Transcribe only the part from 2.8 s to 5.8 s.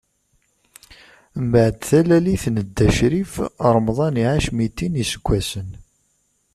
Crif, Ramḍan iɛac mitin n iseggasen.